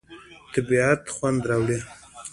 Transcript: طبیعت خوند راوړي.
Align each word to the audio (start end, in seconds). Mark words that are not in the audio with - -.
طبیعت 0.53 1.01
خوند 1.15 1.41
راوړي. 1.49 1.79